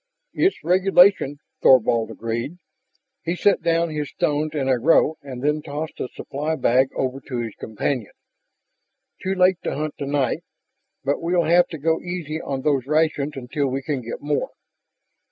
[0.33, 2.57] "It's regulation," Thorvald agreed.
[3.23, 7.19] He set down his stones in a row and then tossed the supply bag over
[7.27, 8.11] to his companion.
[9.21, 10.43] "Too late to hunt tonight.
[11.03, 14.49] But well have to go easy on those rations until we can get more."